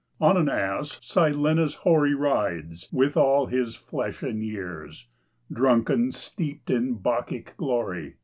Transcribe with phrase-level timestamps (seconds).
[0.19, 5.05] On an ass Silenus hoary Rides, with all his flesh and years,
[5.53, 8.15] Drunken, steeped in Bacchic glory.